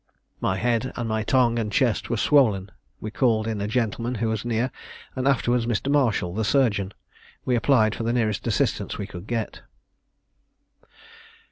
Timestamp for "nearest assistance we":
8.11-9.05